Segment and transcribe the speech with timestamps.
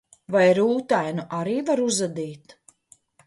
[0.35, 2.57] Vai rūtainu arī var uzadīt?